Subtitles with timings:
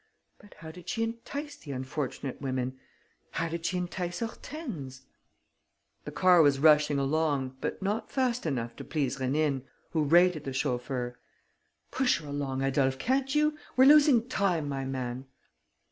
[0.39, 2.79] But how did she entice the unfortunate women?
[3.33, 5.03] How did she entice Hortense?"
[6.05, 9.61] The car was rushing along, but not fast enough to please Rénine,
[9.91, 11.19] who rated the chauffeur:
[11.91, 13.55] "Push her along, Adolphe, can't you?...
[13.77, 15.27] We're losing time, my man."